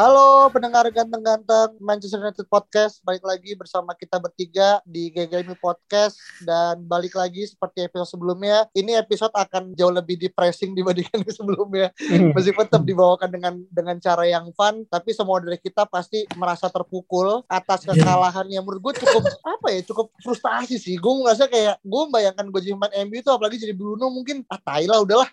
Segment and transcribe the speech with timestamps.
[0.00, 3.04] Halo pendengar ganteng-ganteng Manchester United Podcast.
[3.04, 6.16] Balik lagi bersama kita bertiga di GGMI Podcast.
[6.40, 11.92] Dan balik lagi seperti episode sebelumnya Ini episode akan jauh lebih depressing dibandingkan sebelumnya.
[12.32, 17.44] Meskipun tetap dibawakan dengan dengan cara yang fun Tapi semua dari kita pasti merasa terpukul
[17.44, 19.20] Atas kekalahan yang menurut gue cukup
[19.60, 20.96] Apa ya cukup frustasi sih.
[20.96, 24.56] Gue ngerasa kayak Gue membayangkan gue jadi pemain MU itu Apalagi jadi Bruno mungkin Ah
[24.64, 25.28] tai lah udahlah.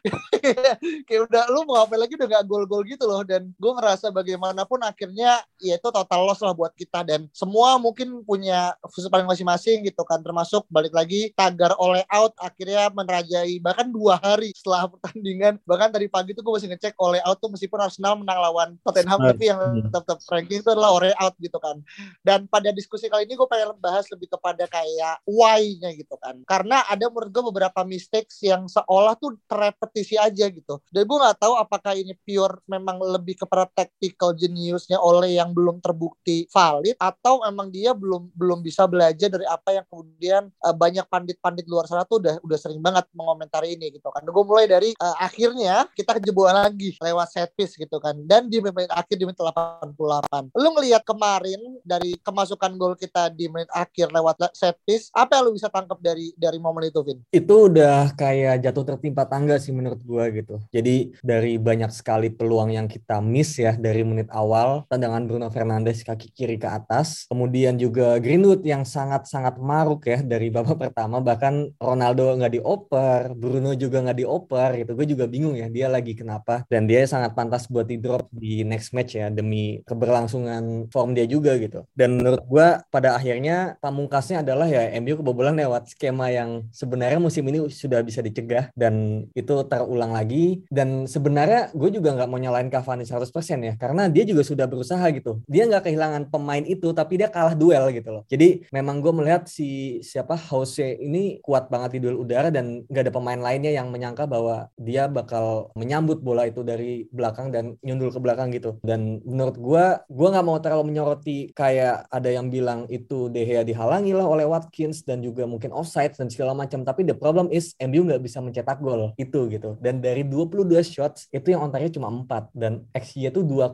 [1.07, 3.23] Kayak udah lu mau ngapain lagi udah gak gol-gol gitu loh.
[3.23, 7.03] Dan gue ngerasa bagaimana pun akhirnya ya itu total loss lah buat kita.
[7.03, 10.23] Dan semua mungkin punya fungsi paling masing-masing gitu kan.
[10.23, 15.59] Termasuk balik lagi tagar oleh out akhirnya menrajai bahkan dua hari setelah pertandingan.
[15.67, 19.19] Bahkan tadi pagi tuh gue masih ngecek oleh out tuh meskipun Arsenal menang lawan Tottenham
[19.19, 21.81] tapi yang tetap ranking itu adalah oleh out gitu kan.
[22.23, 26.39] Dan pada diskusi kali ini gue pengen bahas lebih kepada kayak why-nya gitu kan.
[26.45, 30.79] Karena ada menurut gue beberapa mistakes yang seolah tuh terrepetisi aja gitu.
[30.93, 35.81] Dan gue nggak tahu apakah ini pure memang lebih kepada tactical jeniusnya oleh yang belum
[35.81, 41.03] terbukti valid atau emang dia belum belum bisa belajar dari apa yang kemudian uh, banyak
[41.09, 44.21] pandit-pandit luar sana tuh udah udah sering banget mengomentari ini gitu kan.
[44.23, 48.61] Gue mulai dari uh, akhirnya kita kejebolan lagi lewat set piece gitu kan dan di
[48.61, 50.53] menit akhir di menit 88.
[50.53, 55.49] Lu ngelihat kemarin dari kemasukan gol kita di menit akhir lewat set piece, apa yang
[55.49, 57.19] lu bisa tangkap dari dari momen itu, Vin?
[57.31, 60.59] Itu udah kayak jatuh tertimpa tangga sih menurut gua gitu.
[60.69, 66.03] Jadi dari banyak sekali peluang yang kita miss ya dari menit awal tendangan Bruno Fernandes
[66.03, 71.69] kaki kiri ke atas kemudian juga Greenwood yang sangat-sangat maruk ya dari babak pertama bahkan
[71.77, 74.91] Ronaldo nggak dioper Bruno juga nggak dioper gitu.
[74.97, 76.63] Gue juga bingung ya dia lagi kenapa?
[76.67, 81.29] Dan dia sangat pantas buat di drop di next match ya demi keberlangsungan form dia
[81.29, 81.85] juga gitu.
[81.93, 87.43] Dan menurut gue pada akhirnya pamungkasnya adalah ya MU kebobolan lewat skema yang sebenarnya musim
[87.47, 90.63] ini sudah bisa dicegah dan itu terulang lagi.
[90.67, 93.29] Dan sebenarnya gue juga nggak mau nyalain Cavani 100%
[93.63, 95.45] ya karena dia juga sudah berusaha gitu.
[95.45, 98.23] Dia nggak kehilangan pemain itu, tapi dia kalah duel gitu loh.
[98.25, 103.03] Jadi memang gue melihat si siapa Jose ini kuat banget di duel udara dan nggak
[103.05, 108.09] ada pemain lainnya yang menyangka bahwa dia bakal menyambut bola itu dari belakang dan nyundul
[108.09, 108.81] ke belakang gitu.
[108.81, 113.61] Dan menurut gue, gue nggak mau terlalu menyoroti kayak ada yang bilang itu De Gea
[113.61, 116.81] dihalangi lah oleh Watkins dan juga mungkin offside dan segala macam.
[116.81, 119.77] Tapi the problem is MU nggak bisa mencetak gol itu gitu.
[119.77, 123.69] Dan dari 22 shots itu yang on target cuma 4 dan XG itu 2,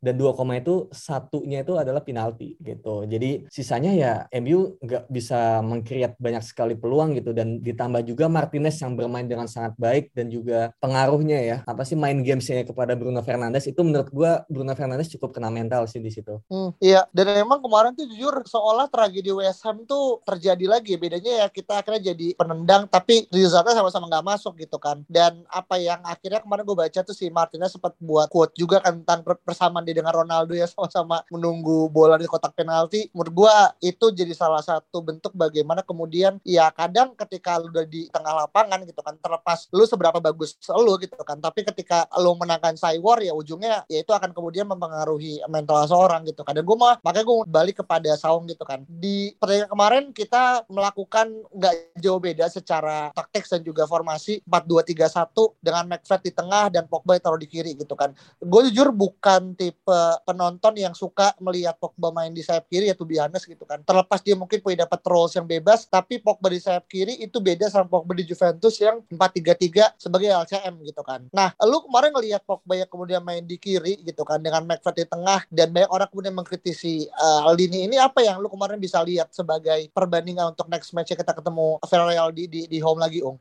[0.00, 3.04] dan 2, itu satunya itu adalah penalti gitu.
[3.04, 7.36] Jadi sisanya ya MU nggak bisa mengkreat banyak sekali peluang gitu.
[7.36, 11.56] Dan ditambah juga Martinez yang bermain dengan sangat baik dan juga pengaruhnya ya.
[11.66, 13.66] Apa sih main gamesnya kepada Bruno Fernandes?
[13.66, 16.38] Itu menurut gua Bruno Fernandes cukup kena mental sih di situ.
[16.46, 20.94] Hmm, iya dan emang kemarin tuh jujur seolah tragedi West Ham tuh terjadi lagi.
[20.94, 25.02] Bedanya ya kita akhirnya jadi penendang tapi resultnya sama-sama nggak masuk gitu kan.
[25.10, 29.02] Dan apa yang akhirnya kemarin gue baca tuh si Martinez sempat buat quote juga kan
[29.02, 34.14] tentang persamaan dia dengan Ronaldo ya sama-sama menunggu bola di kotak penalti menurut gua itu
[34.14, 39.02] jadi salah satu bentuk bagaimana kemudian ya kadang ketika lu udah di tengah lapangan gitu
[39.02, 43.88] kan terlepas lu seberapa bagus lu gitu kan tapi ketika lu menangkan Cywar ya ujungnya
[43.88, 46.52] ya itu akan kemudian mempengaruhi mental seorang gitu kan.
[46.52, 48.82] Dan gue mah makanya gue balik kepada Saung gitu kan.
[48.84, 55.84] Di pertandingan kemarin kita melakukan nggak jauh beda secara taktik dan juga formasi 4-2-3-1 dengan
[55.94, 58.12] McFred di tengah dan Pogba taruh di kiri gitu kan.
[58.42, 63.08] Gue jujur bukan tipe penonton yang suka melihat Pogba main di sayap kiri ya tuh
[63.08, 63.80] biasa gitu kan.
[63.80, 67.72] Terlepas dia mungkin punya dapat roles yang bebas, tapi Pogba di sayap kiri itu beda
[67.72, 71.24] sama Pogba di Juventus yang 4-3-3 sebagai LCM gitu kan.
[71.32, 75.06] Nah, lu kemarin ngelihat Pogba yang kemudian main di kiri gitu kan dengan McFred di
[75.08, 79.32] tengah dan banyak orang kemudian mengkritisi uh, lini ini apa yang lu kemarin bisa lihat
[79.32, 83.38] sebagai perbandingan untuk next match kita ketemu Villarreal di, di di home lagi, Ung?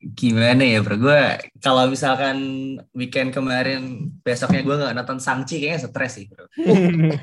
[0.00, 0.96] Gimana ya bro?
[0.96, 1.22] Gue
[1.60, 2.36] kalau misalkan
[2.96, 6.44] weekend kemarin besoknya gue nggak nonton Sangchi kayaknya stres sih bro.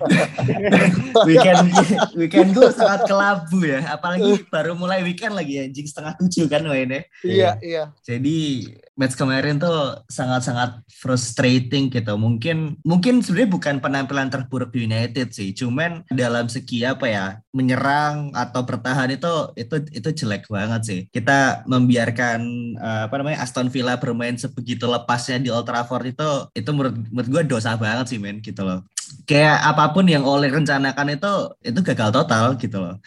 [1.27, 1.67] weekend
[2.15, 7.03] weekend gue sangat kelabu ya, apalagi baru mulai weekend lagi anjing setengah tujuh kan mainnya.
[7.19, 7.83] Iya, iya.
[8.07, 8.63] Jadi
[8.97, 12.17] match kemarin tuh sangat-sangat frustrating gitu.
[12.17, 18.33] Mungkin mungkin sebenarnya bukan penampilan terburuk di United sih, cuman dalam segi apa ya menyerang
[18.33, 20.99] atau bertahan itu itu itu jelek banget sih.
[21.13, 22.39] Kita membiarkan
[22.81, 27.29] uh, apa namanya Aston Villa bermain sebegitu lepasnya di Old Trafford itu itu menurut menurut
[27.29, 28.81] gue dosa banget sih men gitu loh.
[29.23, 31.33] Kayak apa pun yang oleh rencanakan itu
[31.63, 32.97] itu gagal total gitu loh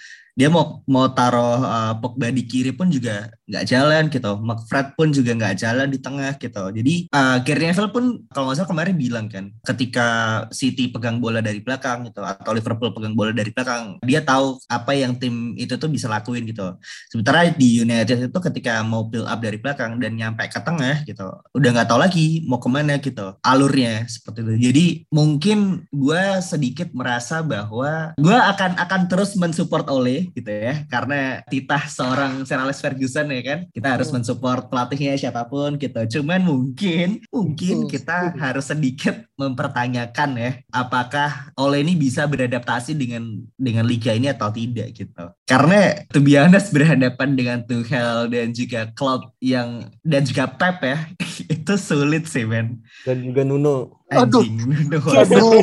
[0.41, 4.41] dia mau mau taruh uh, Pogba di kiri pun juga nggak jalan gitu.
[4.41, 6.65] McFred pun juga nggak jalan di tengah gitu.
[6.73, 10.09] Jadi uh, Gary Neville pun kalau nggak salah kemarin bilang kan, ketika
[10.49, 14.97] City pegang bola dari belakang gitu atau Liverpool pegang bola dari belakang, dia tahu apa
[14.97, 16.73] yang tim itu tuh bisa lakuin gitu.
[17.13, 21.29] Sementara di United itu ketika mau build up dari belakang dan nyampe ke tengah gitu,
[21.53, 24.55] udah nggak tahu lagi mau ke mana gitu alurnya seperti itu.
[24.73, 29.85] Jadi mungkin gue sedikit merasa bahwa gue akan akan terus mensupport
[30.33, 30.87] gitu ya.
[30.87, 36.21] Karena titah seorang Sir Alex Ferguson ya kan kita harus mensupport pelatihnya siapa pun gitu.
[36.21, 43.85] Cuman mungkin mungkin kita harus sedikit mempertanyakan ya apakah Ole ini bisa beradaptasi dengan dengan
[43.89, 45.25] liga ini atau tidak gitu.
[45.49, 50.99] Karena to be honest berhadapan dengan Tuchel dan juga Klopp yang dan juga Pep ya
[51.55, 52.81] itu sulit sih men.
[53.05, 54.59] Dan juga Nuno Anjing,
[54.91, 55.23] aduh.
[55.23, 55.63] aduh.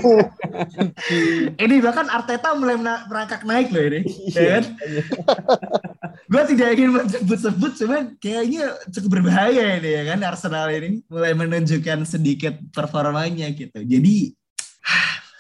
[1.60, 4.64] ini bahkan Arteta mulai merangkak naik loh ini, ya kan?
[6.32, 12.08] Gue tidak ingin menyebut-sebut, cuman kayaknya cukup berbahaya ini ya kan Arsenal ini mulai menunjukkan
[12.08, 13.84] sedikit performanya gitu.
[13.84, 14.32] Jadi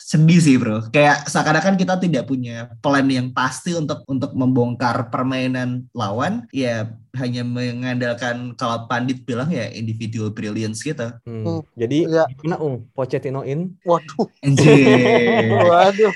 [0.07, 0.87] sedih sih bro.
[0.87, 6.47] Kayak seakan-akan kita tidak punya plan yang pasti untuk untuk membongkar permainan lawan.
[6.55, 11.09] Ya hanya mengandalkan kalau pandit bilang ya individual brilliance gitu.
[11.25, 11.43] Hmm.
[11.43, 11.61] Hmm.
[11.73, 12.29] Jadi ya.
[12.37, 12.85] gimana Ung?
[12.93, 13.73] Pochettino in?
[13.81, 14.29] Waduh.
[15.73, 16.13] Waduh.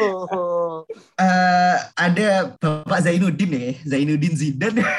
[1.18, 4.86] Uh, ada Bapak Zainuddin ya, Zainuddin Zidane.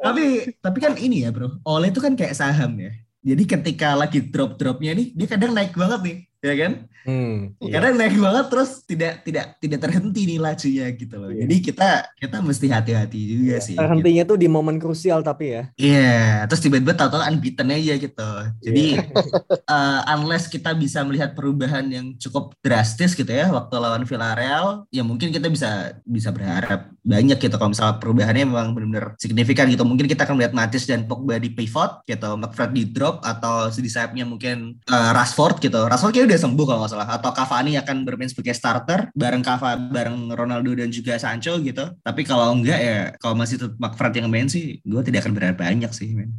[0.00, 2.90] tapi tapi kan ini ya bro, Oleh itu kan kayak saham ya.
[3.20, 6.72] Jadi ketika lagi drop-dropnya nih, dia kadang naik banget nih, ya kan?
[7.00, 7.80] Hmm, iya.
[7.80, 11.30] Karena naik banget terus tidak tidak tidak terhenti nih lajunya gitu loh.
[11.32, 11.48] Iya.
[11.48, 13.58] Jadi kita kita mesti hati-hati juga iya.
[13.64, 13.76] sih.
[13.76, 14.32] Terhentinya gitu.
[14.36, 15.62] tuh di momen krusial tapi ya.
[15.80, 16.32] Iya, yeah.
[16.44, 18.30] terus tiba-tiba tahu-tahu unbeaten aja gitu.
[18.60, 19.64] Jadi yeah.
[19.72, 25.00] uh, unless kita bisa melihat perubahan yang cukup drastis gitu ya waktu lawan Villarreal, ya
[25.00, 29.88] mungkin kita bisa bisa berharap banyak gitu kalau misalnya perubahannya memang benar-benar signifikan gitu.
[29.88, 33.88] Mungkin kita akan melihat Matis dan Pogba di pivot gitu, McFred di drop atau di
[33.88, 35.88] sayapnya mungkin uh, Rashford gitu.
[35.88, 39.74] Rashford kayak udah sembuh kalau nggak salah atau Cavani akan bermain sebagai starter bareng Cava
[39.74, 41.90] bareng Ronaldo dan juga Sancho gitu.
[42.06, 45.58] Tapi kalau enggak ya kalau masih tetap McFred yang main sih, gue tidak akan berharap
[45.58, 46.30] banyak sih, men.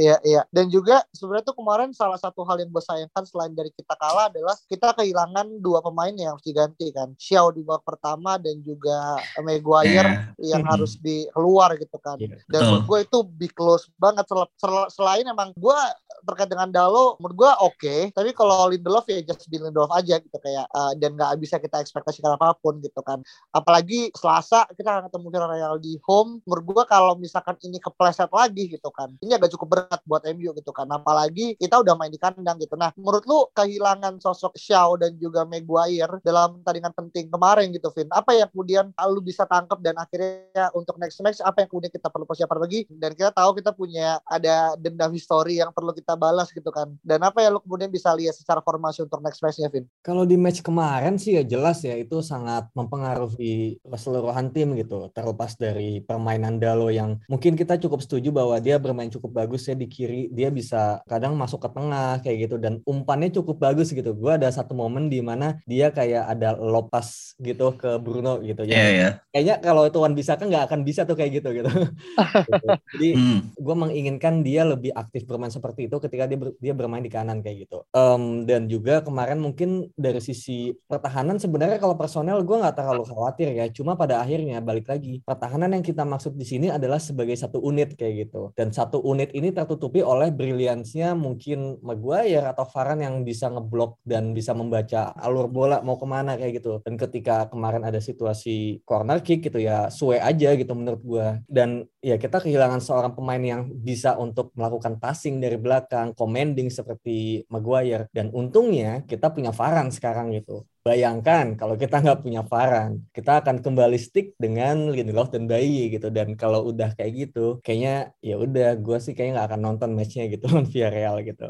[0.00, 0.42] Iya, iya.
[0.48, 4.32] Dan juga sebenarnya tuh kemarin salah satu hal yang gue sayangkan selain dari kita kalah
[4.32, 7.12] adalah kita kehilangan dua pemain yang harus diganti kan.
[7.20, 10.56] Xiao di babak pertama dan juga Maguire yeah.
[10.56, 10.72] yang mm -hmm.
[10.72, 12.16] harus di keluar gitu kan.
[12.16, 15.78] Yeah, dan menurut gue itu big close banget sel sel selain emang gue
[16.24, 18.00] terkait dengan Dalo menurut gue oke okay.
[18.16, 19.20] tapi kalau Lindelof ya
[19.50, 23.20] be Lindelof aja gitu kayak uh, dan nggak bisa kita ekspektasikan apa pun gitu kan.
[23.50, 26.40] Apalagi Selasa kita akan ketemu Villarreal di home.
[26.46, 30.50] Menurut gue kalau misalkan ini kepleset lagi gitu kan ini agak cukup berat buat MU
[30.54, 30.86] gitu kan.
[30.90, 32.78] Apalagi kita udah main di kandang gitu.
[32.78, 38.10] Nah menurut lu kehilangan sosok Shaw dan juga Maguire dalam pertandingan penting kemarin gitu Vin
[38.14, 42.08] apa yang kemudian lu bisa tangkap dan akhirnya untuk next match apa yang kemudian kita
[42.12, 42.80] perlu persiapan lagi?
[42.90, 46.92] Dan kita tahu kita punya ada dendam histori yang perlu kita balas gitu kan.
[47.00, 50.36] Dan apa yang lu kemudian bisa lihat secara formasi untuk next matchnya Vin kalau di
[50.36, 55.08] match kemarin sih ya jelas ya itu sangat mempengaruhi keseluruhan tim gitu.
[55.14, 59.72] Terlepas dari permainan Dalo yang mungkin kita cukup setuju bahwa dia bermain cukup bagus ya
[59.72, 64.12] di kiri, dia bisa kadang masuk ke tengah kayak gitu dan umpannya cukup bagus gitu.
[64.12, 68.66] Gue ada satu momen di mana dia kayak ada lopas gitu ke Bruno gitu.
[68.66, 69.12] Jadi yeah, yeah.
[69.32, 71.70] kayaknya kalau itu Wan bisa kan nggak akan bisa tuh kayak gitu gitu.
[72.50, 72.66] gitu.
[72.98, 73.38] Jadi mm.
[73.56, 77.40] gue menginginkan dia lebih aktif bermain seperti itu ketika dia ber, dia bermain di kanan
[77.40, 77.86] kayak gitu.
[77.94, 83.54] Um, dan juga kemarin mungkin dari sisi pertahanan sebenarnya kalau personel gue nggak terlalu khawatir
[83.54, 83.70] ya.
[83.70, 87.94] Cuma pada akhirnya balik lagi pertahanan yang kita maksud di sini adalah sebagai satu unit
[87.94, 88.50] kayak gitu.
[88.58, 94.34] Dan satu unit ini tertutupi oleh briliansnya mungkin Maguire atau Varane yang bisa ngeblok dan
[94.34, 96.82] bisa membaca alur bola mau ke mana kayak gitu.
[96.82, 101.26] Dan ketika kemarin ada situasi corner kick gitu ya suwe aja gitu menurut gue.
[101.46, 107.48] Dan ya kita kehilangan seorang pemain yang bisa untuk melakukan passing dari belakang, commanding seperti
[107.48, 108.12] Maguire.
[108.12, 113.56] Dan untungnya kita punya Varane sekarang gitu bayangkan kalau kita nggak punya Varan, kita akan
[113.64, 116.12] kembali stick dengan Lindelof dan Bayi gitu.
[116.12, 120.28] Dan kalau udah kayak gitu, kayaknya ya udah gue sih kayaknya nggak akan nonton matchnya
[120.28, 121.44] gitu lawan Villarreal gitu.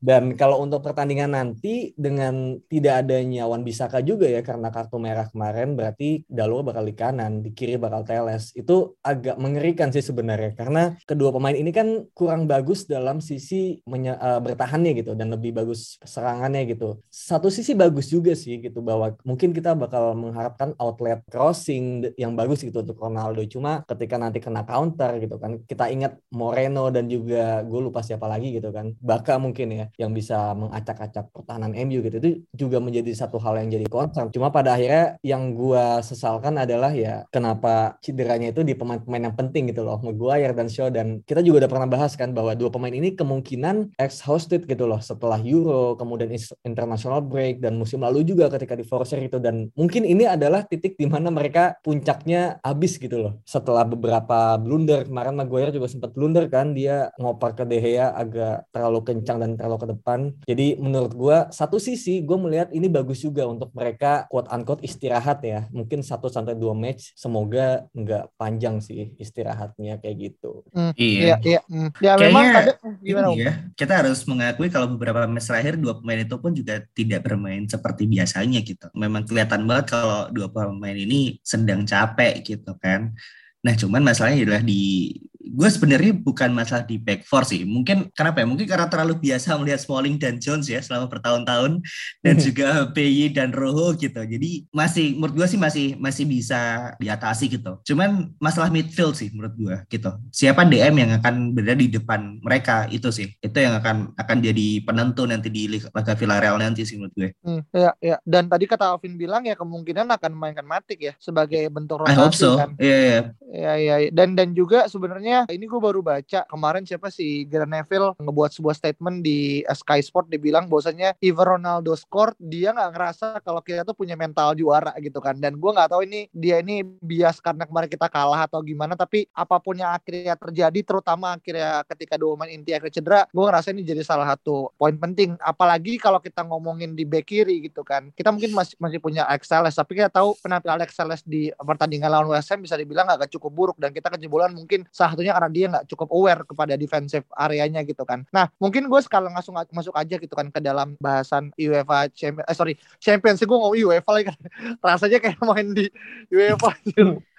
[0.00, 5.28] Dan kalau untuk pertandingan nanti dengan tidak adanya Wan Bisaka juga ya karena kartu merah
[5.28, 8.52] kemarin berarti Dalot bakal di kanan, di kiri bakal Teles.
[8.56, 14.40] Itu agak mengerikan sih sebenarnya karena kedua pemain ini kan kurang bagus dalam sisi uh,
[14.40, 17.00] bertahannya gitu dan lebih bagus serangannya gitu.
[17.08, 22.64] Satu sisi bagus juga sih gitu bahwa mungkin kita bakal mengharapkan outlet crossing yang bagus
[22.64, 23.44] gitu untuk Ronaldo.
[23.48, 28.28] Cuma ketika nanti kena counter gitu kan kita ingat Moreno dan juga gue lupa siapa
[28.28, 28.92] lagi gitu kan.
[29.00, 32.16] Bakal mungkin ya yang bisa mengacak-acak pertahanan MU gitu.
[32.18, 34.28] Itu juga menjadi satu hal yang jadi concern.
[34.30, 39.70] Cuma pada akhirnya yang gua sesalkan adalah ya kenapa cederanya itu di pemain-pemain yang penting
[39.70, 40.92] gitu loh, Maguire dan Shaw.
[40.92, 45.00] Dan kita juga udah pernah bahas kan bahwa dua pemain ini kemungkinan ex-hosted gitu loh
[45.00, 46.30] setelah Euro, kemudian
[46.64, 49.40] international break dan musim lalu juga ketika di Forcer itu.
[49.40, 53.32] Dan mungkin ini adalah titik di mana mereka puncaknya habis gitu loh.
[53.48, 55.06] Setelah beberapa blunder.
[55.08, 56.76] Kemarin Maguire juga sempat blunder kan.
[56.76, 60.18] Dia ngoper ke De Gea agak terlalu kencang kencang dan terlalu ke depan.
[60.44, 65.40] Jadi menurut gue satu sisi gue melihat ini bagus juga untuk mereka quote unquote istirahat
[65.40, 65.64] ya.
[65.72, 67.16] Mungkin satu sampai dua match.
[67.16, 70.60] Semoga nggak panjang sih istirahatnya kayak gitu.
[70.76, 71.16] Hmm, Iya.
[71.24, 71.60] iya, iya.
[71.64, 71.88] Hmm.
[72.04, 73.26] Ya Kayaknya memang ada gimana?
[73.32, 77.24] Ini ya, kita harus mengakui kalau beberapa match terakhir dua pemain itu pun juga tidak
[77.24, 78.92] bermain seperti biasanya gitu.
[78.92, 83.16] Memang kelihatan banget kalau dua pemain ini sedang capek gitu kan.
[83.64, 85.08] Nah, cuman masalahnya adalah di
[85.54, 87.62] gue sebenarnya bukan masalah di back four sih.
[87.62, 88.46] Mungkin kenapa ya?
[88.50, 91.78] Mungkin karena terlalu biasa melihat Smalling dan Jones ya selama bertahun-tahun
[92.26, 94.18] dan juga PY dan Rojo gitu.
[94.18, 97.78] Jadi masih menurut gue sih masih masih bisa diatasi gitu.
[97.86, 100.10] Cuman masalah midfield sih menurut gue gitu.
[100.34, 103.30] Siapa DM yang akan berada di depan mereka itu sih.
[103.38, 107.30] Itu yang akan akan jadi penentu nanti di laga Villarreal nanti sih menurut gue.
[107.46, 108.16] Hmm, ya, ya.
[108.26, 112.34] Dan tadi kata Alvin bilang ya kemungkinan akan memainkan Matic ya sebagai bentuk I hope
[112.34, 112.58] rotasi so.
[112.58, 112.70] kan.
[112.80, 113.20] Iya, iya.
[113.54, 114.10] Ya, ya, ya.
[114.10, 118.74] dan dan juga sebenarnya ini gue baru baca kemarin siapa sih Gary Neville ngebuat sebuah
[118.78, 123.82] statement di Sky Sport dia bilang bahwasanya if Ronaldo score dia nggak ngerasa kalau kita
[123.82, 125.36] tuh punya mental juara gitu kan.
[125.36, 129.28] Dan gue nggak tahu ini dia ini bias karena kemarin kita kalah atau gimana tapi
[129.36, 133.82] apa pun yang akhirnya terjadi terutama akhirnya ketika pemain inti akhirnya cedera gue ngerasa ini
[133.84, 135.36] jadi salah satu poin penting.
[135.42, 139.74] Apalagi kalau kita ngomongin di back kiri gitu kan kita mungkin masih masih punya Alex
[139.74, 140.94] tapi kita tahu penampilan Alex
[141.26, 145.18] di pertandingan lawan West Ham bisa dibilang agak cukup buruk dan kita kejebolan mungkin salah
[145.18, 148.22] satunya karena dia nggak cukup aware kepada defensive areanya gitu kan.
[148.30, 152.56] Nah mungkin gue sekarang langsung masuk aja gitu kan ke dalam bahasan UEFA Champions, eh
[152.56, 154.38] sorry Champions gue ngomong UEFA lagi kan.
[154.94, 155.86] Rasanya kayak main di
[156.30, 156.70] UEFA.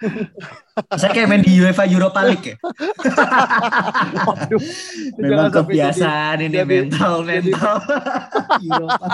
[1.00, 2.56] Saya kayak main di UEFA Europa League ya.
[4.28, 4.60] Waduh,
[5.16, 7.76] Memang kebiasaan ini jadi- mental jadi- mental.
[8.60, 9.06] Europa.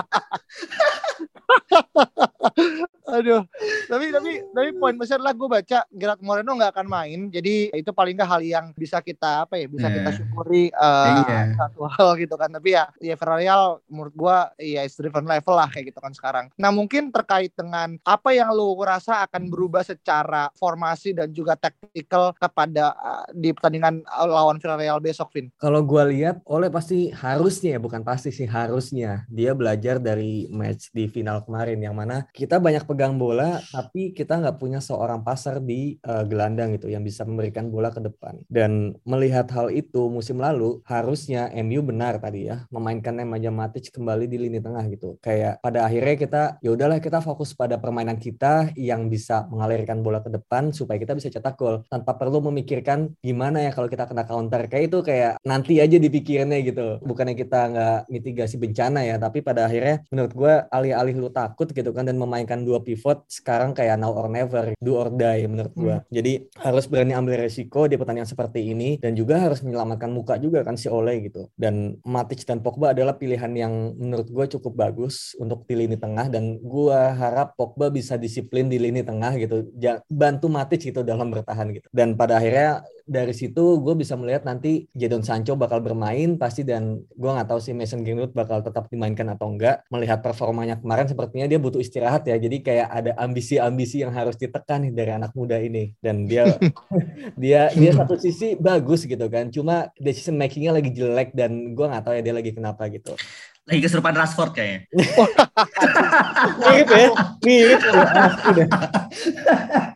[3.13, 3.45] Aduh,
[3.87, 7.91] tapi tapi tapi poin besar lah gue baca Gerard Moreno nggak akan main, jadi itu
[7.93, 10.15] paling nggak hal yang bisa kita apa ya bisa kita Nah.
[10.17, 11.41] syukuri uh, Iya.
[11.57, 12.51] satu hal gitu kan.
[12.51, 14.37] Tapi ya ya Villarreal menurut gue
[14.75, 16.47] ya it's different level lah kayak gitu kan sekarang.
[16.59, 22.35] Nah mungkin terkait dengan apa yang lu rasa akan berubah secara formasi dan juga taktikal
[22.35, 25.49] kepada uh, di pertandingan uh, lawan Villarreal besok, Vin.
[25.61, 30.91] Kalau gue lihat, Oleh pasti harusnya ya, bukan pasti sih harusnya dia belajar dari match
[30.91, 35.63] di final kemarin yang mana kita banyak pegang bola, tapi kita nggak punya seorang pasar
[35.63, 38.41] di uh, gelandang gitu yang bisa memberikan bola ke depan.
[38.53, 44.29] Dan melihat hal itu musim lalu, harusnya MU benar tadi ya memainkan Nemanja Matic kembali
[44.29, 45.17] di lini tengah gitu.
[45.25, 50.21] Kayak pada akhirnya kita ya udahlah kita fokus pada permainan kita yang bisa mengalirkan bola
[50.21, 54.29] ke depan supaya kita bisa cetak gol tanpa perlu memikirkan gimana ya kalau kita kena
[54.29, 54.69] counter.
[54.69, 57.01] Kayak itu kayak nanti aja dipikirinnya gitu.
[57.01, 61.89] Bukannya kita nggak mitigasi bencana ya, tapi pada akhirnya menurut gue alih-alih lu takut gitu
[61.97, 65.97] kan dan memainkan dua pivot sekarang kayak now or never, do or die menurut gue.
[66.13, 70.67] Jadi harus berani ambil resiko di pertandingan seperti ini dan juga harus menyelamatkan muka juga
[70.67, 71.47] kan si Ole gitu.
[71.55, 76.27] Dan Matic dan Pogba adalah pilihan yang menurut gue cukup bagus untuk di lini tengah
[76.27, 79.71] dan gue harap Pogba bisa disiplin di lini tengah gitu,
[80.11, 81.87] bantu Matic gitu dalam bertahan gitu.
[81.95, 87.03] Dan pada akhirnya dari situ gue bisa melihat nanti Jadon Sancho bakal bermain pasti dan
[87.03, 91.47] gue nggak tahu sih Mason Greenwood bakal tetap dimainkan atau enggak melihat performanya kemarin sepertinya
[91.47, 92.39] dia butuh istirahat ya.
[92.39, 95.95] Jadi kayak ada ambisi-ambisi yang harus ditekan nih dari anak muda ini.
[95.99, 96.47] Dan dia
[97.43, 99.51] dia dia satu sisi bagus gitu kan.
[99.51, 103.15] Cuma decision makingnya lagi jelek dan gue nggak tahu ya dia lagi kenapa gitu.
[103.63, 104.91] Lagi kesurupan Rashford kayaknya.
[106.67, 107.09] mirip ya.
[107.47, 107.81] Mirip.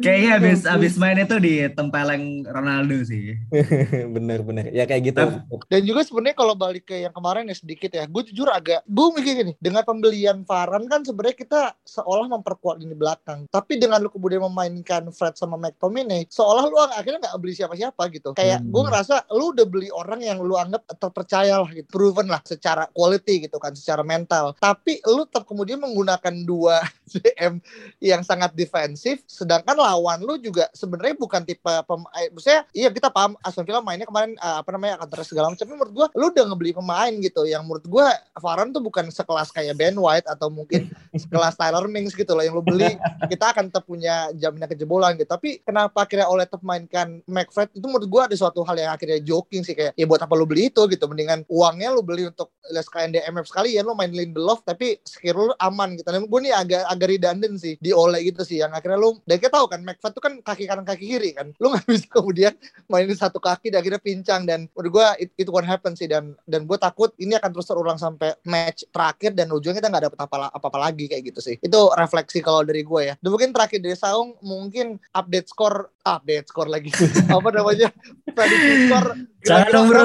[0.00, 3.36] Kayaknya abis abis main itu di tempeleng Ronaldo sih.
[4.14, 4.70] Bener-bener.
[4.70, 5.24] Ya kayak gitu.
[5.66, 9.06] Dan juga sebenarnya kalau balik ke yang kemarin ya sedikit ya, gue jujur agak gue
[9.16, 13.46] mikir gini, dengan pembelian Varan kan sebenarnya kita seolah memperkuat di belakang.
[13.48, 18.32] Tapi dengan lu kemudian memainkan Fred sama McTominay, seolah lu akhirnya nggak beli siapa-siapa gitu.
[18.34, 18.72] Kayak Hmm.
[18.72, 22.90] gue ngerasa lu udah beli orang yang lu anggap terpercaya lah gitu, proven lah secara
[22.92, 24.52] quality gitu kan, secara mental.
[24.58, 26.82] Tapi lu tetap kemudian menggunakan dua
[27.12, 27.62] CM
[28.02, 32.28] yang sangat defensif, sedangkan lawan lu juga sebenarnya bukan tipe pemain.
[32.34, 35.62] Maksudnya, iya kita paham Aston Villa mainnya kemarin eh, apa namanya akan terus segala macam.
[35.62, 38.08] Tapi menurut gua, lu udah ngebeli pemain gitu, yang menurut gua
[38.40, 42.56] Varane tuh bukan sekelas kayak Ben White atau mungkin sekelas Tyler Mings gitu loh yang
[42.56, 42.96] lu beli.
[43.30, 45.28] Kita akan tetap punya jaminan kejebolan gitu.
[45.28, 49.20] Tapi kenapa akhirnya oleh tetap mainkan McFred itu menurut gua ada suatu hal yang akhirnya
[49.20, 52.50] joking sih kayak ya buat apa lu beli itu gitu mendingan uangnya lu beli untuk
[52.72, 56.08] les KNDMF sekalian lu main Lindelof tapi skill lu aman gitu.
[56.08, 59.36] Dan gue nih agak agak redundant sih di oleh gitu sih yang akhirnya lu dan
[59.36, 61.52] kita tahu kan McFred tuh kan kaki kanan kaki kiri kan.
[61.60, 62.52] Lu nggak bisa kemudian
[62.88, 64.48] mainin satu kaki dan akhirnya pincang.
[64.48, 66.08] Dan menurut gue it, it won't happen sih.
[66.08, 70.04] Dan dan gue takut ini akan terus terulang sampai match terakhir dan ujungnya kita nggak
[70.08, 71.56] dapet apa apa apa lagi kayak gitu sih.
[71.60, 73.14] Itu refleksi kalau dari gue ya.
[73.20, 76.88] Dan mungkin terakhir dari Saung mungkin update skor update skor lagi.
[77.28, 77.92] Apa namanya?
[78.32, 79.06] Prediksi skor
[79.40, 80.04] Jangan dong, bro.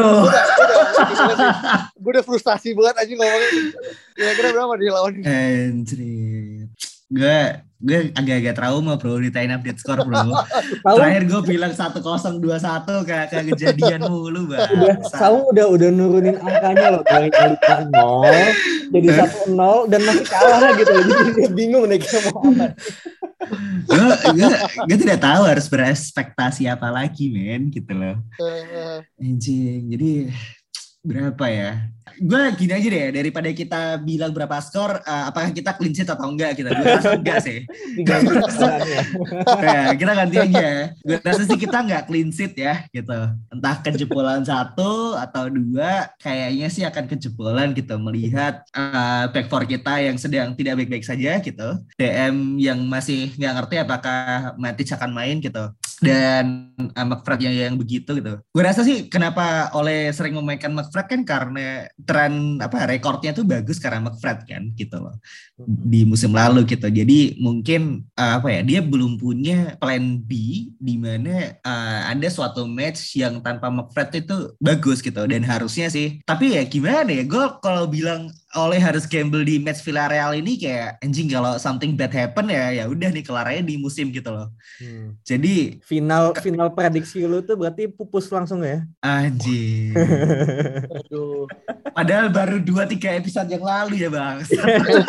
[2.00, 3.52] gue udah, frustasi banget aja ngomongin
[4.16, 6.55] kira-kira berapa dia lawan Anjir.
[7.12, 10.26] Gue gue agak-agak trauma bro ditain update skor bro.
[10.98, 12.42] Terakhir gue bilang 1021
[13.06, 14.98] kayak kayak kejadian mulu udah bang.
[15.12, 17.56] Saung udah udah nurunin angkanya loh dari kali
[17.94, 18.36] nol
[18.90, 20.92] jadi satu nol dan masih kalah gitu.
[20.94, 22.68] Jadi dia bingung nih kayak mau apa.
[23.86, 24.50] gue, gue,
[24.90, 28.18] gue tidak tahu harus berespektasi apa lagi men gitu loh.
[28.42, 30.34] Eh, Anjing, jadi
[31.06, 31.72] berapa ya?
[32.16, 36.32] Gue gini aja deh, daripada kita bilang berapa skor, eh, apakah kita clean sheet atau
[36.32, 36.72] enggak kita?
[36.72, 37.66] Gue rasa enggak sih.
[37.98, 38.16] Tiga.
[39.60, 40.96] Ya, kita ganti aja.
[41.04, 43.20] Gue rasa sih kita nggak clean sheet ya, gitu.
[43.52, 48.00] Entah kejebolan satu atau dua, kayaknya sih akan kejebolan gitu.
[48.00, 51.70] Melihat eh, back four kita yang sedang tidak baik-baik saja gitu.
[52.00, 55.74] DM yang masih nggak ngerti apakah Matic akan main gitu.
[56.04, 58.34] Dan uh, McFred yang, yang begitu gitu.
[58.52, 63.80] Gue rasa sih kenapa oleh sering memainkan McFred kan karena tren apa rekornya tuh bagus
[63.80, 65.16] karena McFred kan gitu loh
[65.64, 66.92] di musim lalu gitu.
[66.92, 70.32] Jadi mungkin uh, apa ya dia belum punya plan B
[70.76, 76.20] di mana uh, ada suatu match yang tanpa McFred itu bagus gitu dan harusnya sih.
[76.28, 81.04] Tapi ya gimana ya gue kalau bilang oleh harus gamble di match Villarreal ini kayak
[81.04, 84.48] anjing kalau something bad happen ya ya udah nih kelarnya di musim gitu loh.
[84.80, 85.20] Hmm.
[85.28, 88.88] Jadi Final final prediksi lu tuh berarti pupus langsung ya?
[89.04, 89.94] anjing.
[90.90, 91.46] aduh
[91.96, 94.44] Padahal baru 2 3 episode yang lalu ya, Bang.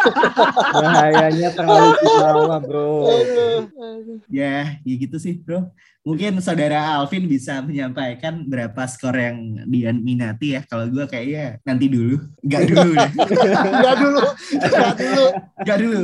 [0.87, 3.11] Bahayanya terlalu lama bro.
[3.11, 4.19] aduh, aduh.
[4.31, 5.75] ya, ya gitu sih, Bro.
[6.07, 10.62] Mungkin saudara Alvin bisa menyampaikan berapa skor yang dia minati ya.
[10.62, 12.23] Kalau gue kayaknya nanti dulu.
[12.47, 13.11] Enggak dulu deh.
[13.75, 14.23] Enggak dulu
[14.55, 15.27] enggak dulu
[15.59, 16.03] Enggak dulu.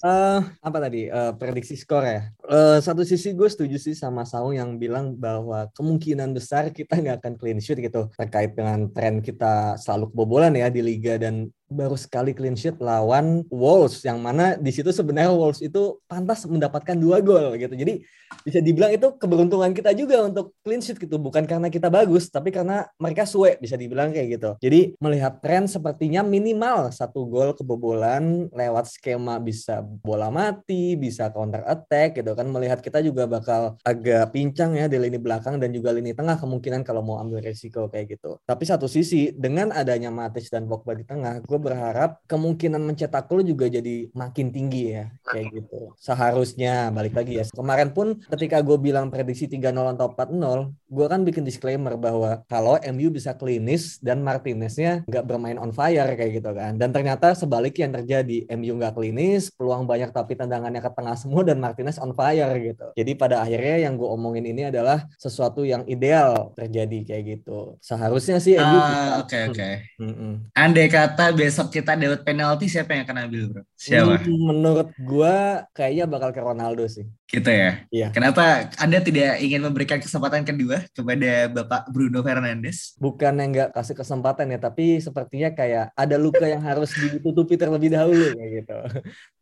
[0.00, 2.32] Eh apa tadi Eh, prediksi skor ya?
[2.48, 7.20] Eh, satu sisi gue setuju sih sama Saung yang bilang bahwa kemungkinan besar kita nggak
[7.20, 11.94] akan clean sheet gitu terkait dengan tren kita selalu kebobolan ya di liga dan baru
[11.94, 17.22] sekali clean sheet lawan Wolves yang mana di situ sebenarnya Wolves itu pantas mendapatkan dua
[17.22, 17.72] gol gitu.
[17.72, 18.02] Jadi
[18.42, 22.54] bisa dibilang itu keberuntungan kita juga untuk clean sheet gitu bukan karena kita bagus tapi
[22.54, 24.50] karena mereka suwe bisa dibilang kayak gitu.
[24.58, 31.62] Jadi melihat tren sepertinya minimal satu gol kebobolan lewat skema bisa bola mati, bisa counter
[31.66, 35.94] attack gitu kan melihat kita juga bakal agak pincang ya di lini belakang dan juga
[35.94, 38.38] lini tengah kemungkinan kalau mau ambil resiko kayak gitu.
[38.42, 43.44] Tapi satu sisi dengan adanya Matic dan Pogba di tengah, gue berharap kemungkinan mencetak gol
[43.44, 45.94] juga jadi makin tinggi ya kayak gitu.
[46.00, 47.44] Seharusnya balik lagi ya.
[47.52, 52.80] Kemarin pun ketika gue bilang prediksi 3-0 atau 4-0, gue kan bikin disclaimer bahwa kalau
[52.90, 56.80] MU bisa klinis dan Martineznya nggak bermain on fire kayak gitu kan.
[56.80, 61.44] Dan ternyata sebaliknya yang terjadi, MU nggak klinis, peluang banyak tapi tendangannya ke tengah semua
[61.46, 62.90] dan Martinez on fire gitu.
[62.96, 67.76] Jadi pada akhirnya yang gue omongin ini adalah sesuatu yang ideal terjadi kayak gitu.
[67.84, 68.78] Seharusnya sih MU.
[68.80, 69.70] Ah, Oke, oke.
[70.00, 70.32] Mm-mm.
[70.56, 73.62] Andai kata besok kita dapat penalti, siapa yang akan ambil, Bro?
[73.74, 74.22] Siapa?
[74.22, 77.10] Hmm, Menurut gua kayaknya bakal ke Ronaldo sih.
[77.26, 77.86] Gitu ya.
[77.90, 78.08] Iya.
[78.14, 82.94] Kenapa Anda tidak ingin memberikan kesempatan kedua kepada Bapak Bruno Fernandes?
[82.98, 87.94] Bukan yang nggak kasih kesempatan ya, tapi sepertinya kayak ada luka yang harus ditutupi terlebih
[87.94, 88.78] dahulu kayak gitu.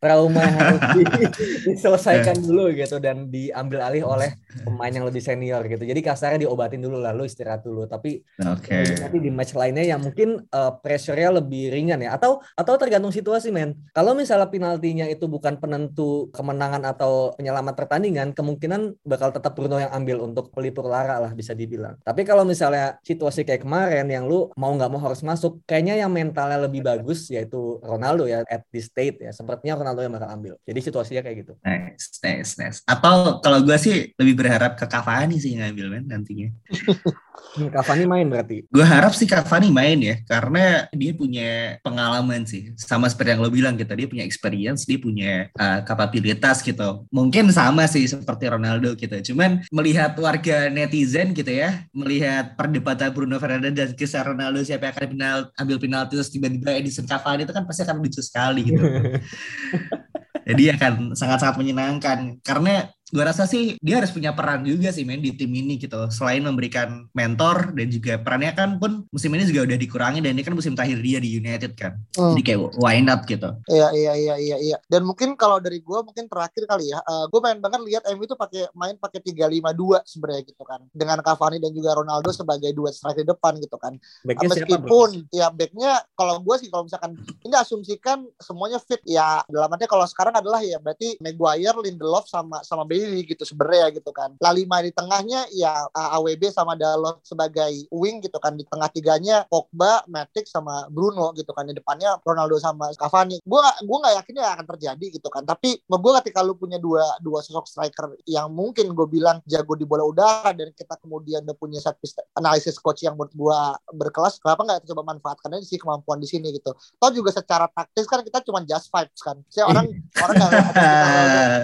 [0.01, 1.09] Trauma yang harus di-
[1.73, 5.85] diselesaikan dulu gitu dan diambil alih oleh pemain yang lebih senior gitu.
[5.85, 7.85] Jadi kasarnya diobatin dulu lalu istirahat dulu.
[7.85, 8.97] Tapi Oke.
[8.97, 12.11] nanti di match lainnya yang mungkin uh, pressure-nya lebih ringan pertandingan ya?
[12.15, 13.75] Atau atau tergantung situasi men.
[13.91, 19.91] Kalau misalnya penaltinya itu bukan penentu kemenangan atau penyelamat pertandingan kemungkinan bakal tetap Bruno yang
[19.91, 21.99] ambil untuk pelipur lara lah bisa dibilang.
[22.07, 26.11] Tapi kalau misalnya situasi kayak kemarin yang lu mau nggak mau harus masuk kayaknya yang
[26.13, 29.35] mentalnya lebih bagus yaitu Ronaldo ya at this state ya.
[29.35, 30.55] Sepertinya Ronaldo yang bakal ambil.
[30.63, 31.53] Jadi situasinya kayak gitu.
[31.67, 32.79] Nice nice nice.
[32.87, 36.49] Atau kalau gue sih lebih berharap ke Cavani sih ngambil men nantinya.
[37.57, 38.67] Cavani main berarti.
[38.69, 42.77] Gue harap sih Cavani main ya, karena dia punya pengalaman sih.
[42.77, 47.09] Sama seperti yang lo bilang gitu, dia punya experience, dia punya uh, kapabilitas gitu.
[47.09, 49.33] Mungkin sama sih seperti Ronaldo gitu.
[49.33, 54.95] Cuman melihat warga netizen gitu ya, melihat perdebatan Bruno Fernandes dan kisah Ronaldo siapa yang
[54.95, 58.85] akan final, ambil penalti terus tiba-tiba Edison Cavani itu kan pasti akan lucu sekali gitu.
[60.49, 65.23] Jadi akan sangat-sangat menyenangkan karena gue rasa sih dia harus punya peran juga sih main
[65.23, 65.97] di tim ini gitu.
[66.13, 70.45] Selain memberikan mentor dan juga perannya kan pun musim ini juga udah dikurangi dan ini
[70.45, 71.97] kan musim terakhir dia di United kan.
[72.19, 72.35] Hmm.
[72.35, 73.49] jadi kayak why not gitu.
[73.71, 74.77] Iya iya iya iya iya.
[74.91, 78.25] Dan mungkin kalau dari gue mungkin terakhir kali ya uh, gue main banget lihat MU
[78.29, 80.85] itu pakai main pakai tiga lima dua sebenarnya gitu kan.
[80.93, 83.97] Dengan Cavani dan juga Ronaldo sebagai dua striker depan gitu kan.
[84.25, 89.43] Backnya meskipun siapa, ya backnya kalau gue sih kalau misalkan ini asumsikan semuanya fit ya
[89.49, 94.11] dalam artinya kalau sekarang adalah ya berarti Maguire Lindelof sama sama Bailey gitu sebenarnya gitu
[94.11, 94.35] kan.
[94.43, 98.59] La lima di tengahnya ya AWB sama Dalot sebagai wing gitu kan.
[98.59, 101.71] Di tengah tiganya Pogba, Matic sama Bruno gitu kan.
[101.71, 103.39] Di depannya Ronaldo sama Cavani.
[103.47, 105.47] Gue gue nggak yakin ya akan terjadi gitu kan.
[105.47, 109.87] Tapi gue ketika lu punya dua dua sosok striker yang mungkin gue bilang jago di
[109.87, 113.61] bola udara dan kita kemudian udah punya set piece analisis coach yang menurut gue
[113.95, 116.75] berkelas, kenapa nggak coba manfaatkan aja sih kemampuan di sini gitu.
[116.75, 119.37] Toh juga secara taktis kan kita cuma just vibes kan.
[119.53, 119.87] Saya orang
[120.25, 120.53] orang nggak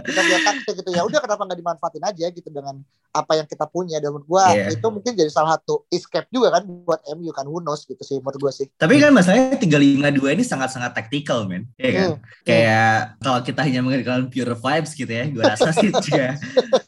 [0.04, 2.84] kita, kita taktik gitu ya udah kenapa nggak dimanfaatin aja gitu dengan
[3.14, 4.74] apa yang kita punya dan menurut gue yeah.
[4.74, 8.18] itu mungkin jadi salah satu escape juga kan buat MU kan who knows gitu sih
[8.18, 12.08] menurut gue sih tapi kan masalahnya tiga lima dua ini sangat-sangat tactical men ya kan
[12.10, 12.20] hmm.
[12.42, 13.10] kayak hmm.
[13.22, 16.34] kalau kita hanya menggunakan pure vibes gitu ya gue rasa sih juga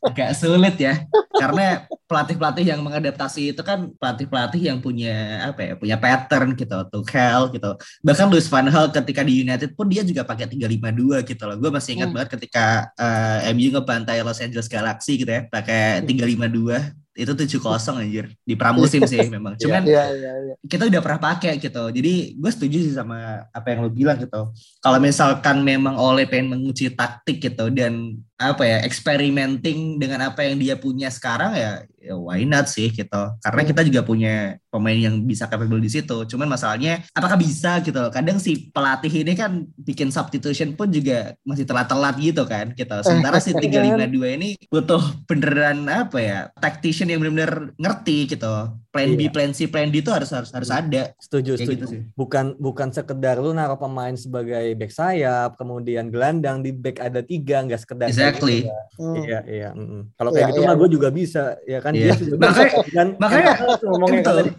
[0.02, 1.06] agak sulit ya
[1.38, 7.54] karena pelatih-pelatih yang mengadaptasi itu kan pelatih-pelatih yang punya apa ya punya pattern gitu Tuchel
[7.54, 7.70] gitu
[8.02, 11.70] bahkan Luis Van Gaal ketika di United pun dia juga pakai 352 gitu loh gue
[11.70, 12.14] masih ingat hmm.
[12.18, 17.60] banget ketika uh, eh, MU ngebantai Los Angeles Galaxy gitu ya pakai 352 itu tujuh
[17.64, 18.28] kosong anjir.
[18.44, 20.56] Di pramusim sih memang iya, cuman yeah, yeah, yeah.
[20.68, 21.84] kita udah pernah pakai gitu.
[21.88, 24.52] Jadi gue setuju sih sama apa yang lo bilang gitu.
[24.84, 30.60] Kalau misalkan memang oleh pengen menguji taktik gitu dan apa ya experimenting dengan apa yang
[30.60, 33.22] dia punya sekarang ya, ya why not sih gitu.
[33.40, 36.28] Karena kita juga punya pemain yang bisa capable di situ.
[36.28, 38.12] Cuman masalahnya apakah bisa gitu?
[38.12, 42.96] Kadang si pelatih ini kan bikin substitution pun juga masih telat-telat gitu kan gitu.
[43.00, 48.52] Sementara si 352 ini butuh beneran apa ya tactician yang benar-benar ngerti gitu.
[48.92, 49.28] Plan iya.
[49.28, 51.12] B plan C plan D itu harus harus harus ada.
[51.20, 51.76] Setuju Kayak setuju.
[51.76, 52.00] gitu sih.
[52.16, 57.60] bukan bukan sekedar lu naruh pemain sebagai back sayap kemudian gelandang di back ada tiga
[57.64, 58.58] nggak sekedar exactly exactly.
[58.96, 59.14] Hmm.
[59.22, 59.68] Iya iya.
[59.76, 60.02] Mm.
[60.18, 60.68] Kalau kayak yeah, gitu yeah.
[60.72, 61.92] mah gue juga bisa ya kan.
[61.94, 62.16] Yeah.
[62.18, 63.52] Dia makanya kan, makanya
[63.86, 64.50] ngomongnya tadi.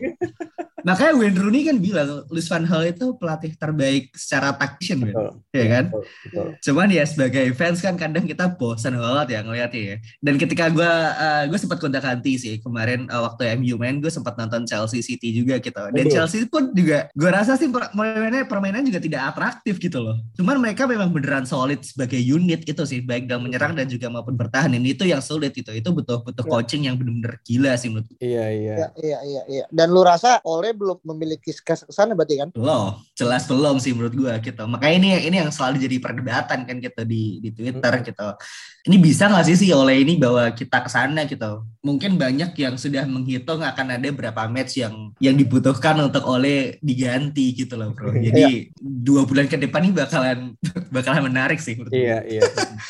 [0.87, 5.35] Makanya Wayne Rooney kan bilang Luis Van Gaal itu pelatih terbaik secara tactician kan.
[5.51, 5.85] Ya kan?
[5.91, 6.47] Betul, betul.
[6.63, 9.95] Cuman ya sebagai fans kan kadang kita bosan banget ya ngeliatnya ya.
[10.23, 14.07] Dan ketika gue uh, gue sempat kontak ganti sih kemarin uh, waktu MU main gue
[14.07, 15.75] sempat nonton Chelsea City juga gitu.
[15.91, 16.15] Dan betul.
[16.15, 20.15] Chelsea pun juga gue rasa sih permainannya permainan juga tidak atraktif gitu loh.
[20.39, 24.37] Cuman mereka memang beneran solid sebagai unit itu sih baik dalam menyerang dan juga maupun
[24.37, 26.51] bertahan ini itu yang sulit itu itu butuh butuh ya.
[26.51, 30.39] coaching yang benar-benar gila sih menurut iya iya ya, iya iya iya dan lu rasa
[30.45, 32.49] Ole belum memiliki ke sana berarti kan?
[32.53, 34.63] Belum jelas belum sih menurut gua gitu.
[34.69, 38.05] Makanya ini ini yang selalu jadi perdebatan kan kita di di Twitter hmm.
[38.05, 38.27] gitu
[38.87, 41.67] ini bisa nggak sih sih oleh ini bahwa kita ke sana gitu?
[41.83, 47.51] Mungkin banyak yang sudah menghitung akan ada berapa match yang yang dibutuhkan untuk oleh diganti
[47.51, 48.13] gitu loh bro.
[48.13, 48.31] Iya.
[48.31, 48.43] jadi
[48.79, 50.39] dua bulan ke depan ini bakalan
[50.95, 52.43] bakalan menarik sih iya iya.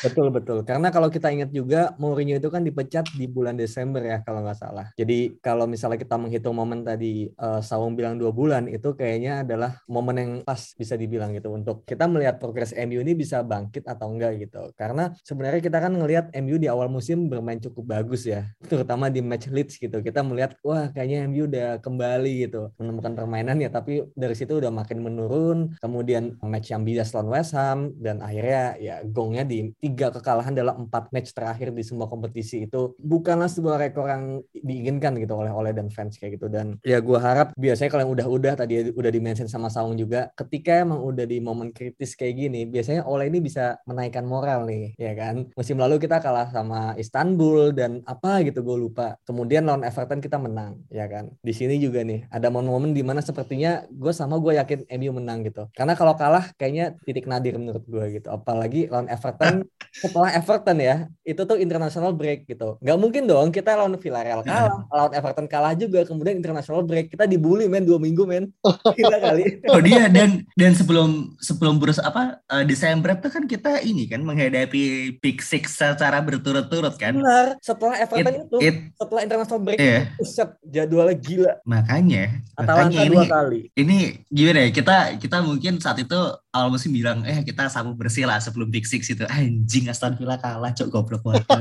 [0.04, 0.62] Betul betul.
[0.62, 4.58] Karena kalau kita ingat juga Mourinho itu kan dipecat di bulan Desember ya kalau nggak
[4.58, 4.86] salah.
[4.94, 9.80] Jadi kalau misalnya kita menghitung momen tadi uh, Sawung bilang dua bulan itu kayaknya adalah
[9.88, 11.50] momen yang pas bisa dibilang gitu.
[11.50, 14.70] Untuk kita melihat progres MU ini bisa bangkit atau enggak gitu.
[14.76, 19.08] Karena sebenarnya kita kan kan ngelihat MU di awal musim bermain cukup bagus ya, terutama
[19.08, 20.04] di match Leeds gitu.
[20.04, 24.68] Kita melihat wah kayaknya MU udah kembali gitu menemukan permainan ya, tapi dari situ udah
[24.68, 25.72] makin menurun.
[25.80, 30.84] Kemudian match yang bias lawan West Ham dan akhirnya ya gongnya di tiga kekalahan dalam
[30.84, 35.72] empat match terakhir di semua kompetisi itu bukanlah sebuah rekor yang diinginkan gitu oleh oleh
[35.72, 36.52] dan fans kayak gitu.
[36.52, 40.84] Dan ya gue harap biasanya kalau yang udah-udah tadi udah dimention sama Saung juga, ketika
[40.84, 45.16] emang udah di momen kritis kayak gini, biasanya Ole ini bisa menaikkan moral nih, ya
[45.16, 45.48] kan?
[45.56, 49.14] Musim lalu kita kalah sama Istanbul dan apa gitu gue lupa.
[49.22, 51.30] Kemudian lawan Everton kita menang, ya kan?
[51.38, 55.46] Di sini juga nih ada momen-momen di mana sepertinya gue sama gue yakin MU menang
[55.46, 55.70] gitu.
[55.72, 58.28] Karena kalau kalah kayaknya titik nadir menurut gue gitu.
[58.34, 59.62] Apalagi lawan Everton,
[60.02, 62.76] setelah Everton ya, itu tuh international break gitu.
[62.82, 67.28] Gak mungkin dong kita lawan Villarreal kalah, lawan Everton kalah juga, kemudian international break kita
[67.28, 68.48] dibully men dua minggu men
[68.98, 73.84] gila kali oh dia dan dan sebelum sebelum burus apa uh, Desember itu kan kita
[73.84, 77.10] ini kan menghadapi Big Six secara berturut-turut kan?
[77.12, 77.58] Benar.
[77.58, 80.00] Setelah Everton It- itu it- setelah international break Iya.
[80.14, 81.52] Buset, jadwalnya gila.
[81.64, 83.60] Makanya Atalanta makanya dua ini kali.
[83.74, 86.18] ini gimana ya kita kita mungkin saat itu
[86.48, 89.24] awal musim bilang eh kita sapu bersih lah sebelum Big Six itu.
[89.24, 91.42] Anjing Aston Villa kalah cok goblok banget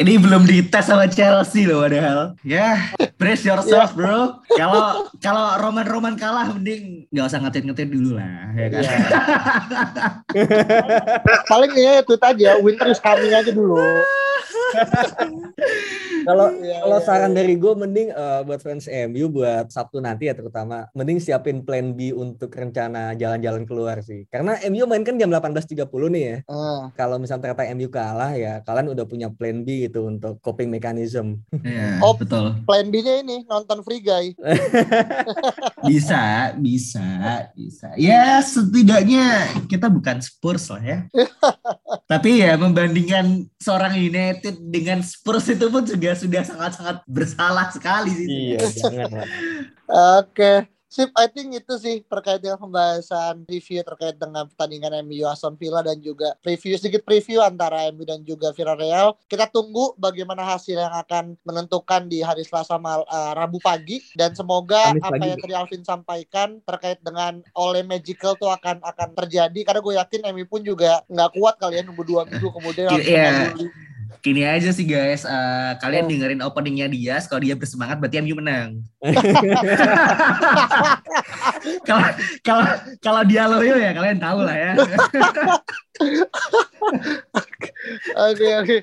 [0.00, 6.14] ini belum dites sama Chelsea loh padahal ya brace yourself bro kalau kalau Roman Roman
[6.16, 8.96] kalah mending nggak usah ngetit ngetit dulu lah ya kan Iya.
[11.50, 13.76] Paling ya itu tadi ya, winter is coming aja dulu.
[16.28, 17.38] kalau Iya, kalau iya, saran iya.
[17.40, 21.92] dari gue mending eh, buat fans MU buat Sabtu nanti ya terutama mending siapin plan
[21.92, 25.80] B untuk rencana jalan-jalan keluar sih karena MU main kan jam 18.30
[26.10, 30.06] nih ya Ah, kalau misalnya ternyata MU kalah ya kalian udah punya plan B gitu
[30.06, 32.12] untuk coping mechanism Iya, Oh.
[32.12, 34.36] betul plan B-nya ini nonton Free Guy.
[35.88, 37.06] bisa bisa
[37.56, 39.26] bisa ya setidaknya
[39.66, 40.98] kita bukan Spurs lah ya
[42.04, 48.26] tapi ya membandingkan seorang United dengan Spurs itu pun juga sudah sangat-sangat bersalah sekali sih
[48.28, 49.24] iya jangan.
[50.20, 50.68] Oke.
[50.90, 55.86] Sip, I think itu sih terkait dengan pembahasan review terkait dengan pertandingan MU Aston Villa
[55.86, 59.14] dan juga preview sedikit preview antara MU dan juga Villarreal.
[59.30, 64.34] Kita tunggu bagaimana hasil yang akan menentukan di hari Selasa mal, eh, Rabu pagi dan
[64.34, 65.30] semoga Kamis apa pagi.
[65.30, 70.26] yang tadi Alvin sampaikan terkait dengan Ole Magical tuh akan akan terjadi karena gue yakin
[70.34, 73.54] MU pun juga nggak kuat kali ya nunggu dua minggu kemudian harus Iya.
[74.18, 78.82] Gini aja sih guys, eh, kalian dengerin openingnya dia, kalau dia bersemangat berarti MU menang.
[81.84, 82.08] Kalau
[82.40, 82.64] kalau
[83.04, 84.72] kalau dia loyo ya kalian tahu lah ya.
[88.30, 88.76] Oke oke.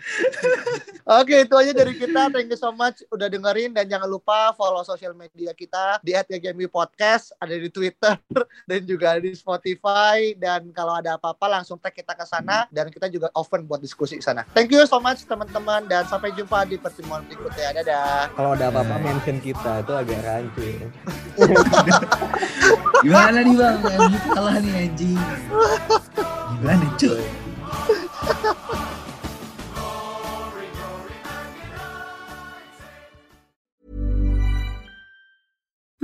[1.08, 2.28] Oke itu aja dari kita.
[2.34, 6.68] Thank you so much udah dengerin dan jangan lupa follow sosial media kita di @GMU
[6.68, 8.20] Podcast ada di Twitter
[8.70, 13.08] dan juga di Spotify dan kalau ada apa-apa langsung tag kita ke sana dan kita
[13.08, 14.44] juga open buat diskusi di sana.
[14.52, 17.70] Thank you so much teman-teman dan sampai jumpa di pertemuan berikutnya.
[17.78, 18.34] Dadah.
[18.34, 20.88] kalau ada apa-apa mention kita itu agak rancu ya.
[23.06, 23.78] Gimana nih bang?
[24.34, 25.20] Kalah nih anjing.
[26.60, 27.22] Gimana cuy?